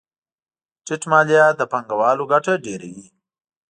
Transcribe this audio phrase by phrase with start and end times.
[0.85, 3.05] ټیټ مالیات د پانګوالو ګټه ډېروي.